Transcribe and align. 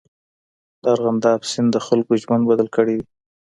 د 0.81 0.83
ارغنداب 0.95 1.39
سیند 1.51 1.69
د 1.73 1.77
خلکو 1.87 2.11
ژوند 2.21 2.43
بدل 2.49 2.67
کړی 2.75 2.93
دی. 3.01 3.07